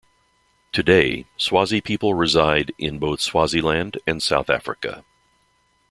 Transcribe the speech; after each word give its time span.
Today, 0.73 1.25
Swazi 1.37 1.79
people 1.79 2.15
reside 2.15 2.71
in 2.79 2.97
both 2.97 3.21
Swaziland 3.21 3.99
and 4.07 4.23
South 4.23 4.49
Africa. 4.49 5.03